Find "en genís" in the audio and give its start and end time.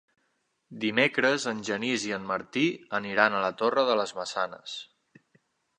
1.51-2.07